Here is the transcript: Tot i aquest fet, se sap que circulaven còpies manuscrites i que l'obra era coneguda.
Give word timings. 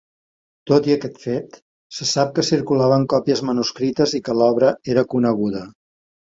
Tot 0.69 0.87
i 0.89 0.93
aquest 0.93 1.19
fet, 1.25 1.59
se 1.97 2.07
sap 2.11 2.31
que 2.39 2.45
circulaven 2.47 3.05
còpies 3.13 3.45
manuscrites 3.51 4.17
i 4.21 4.23
que 4.29 4.37
l'obra 4.41 4.73
era 4.95 5.05
coneguda. 5.15 5.63